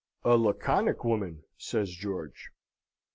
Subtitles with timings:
[0.23, 2.49] "A Laconic woman," says George.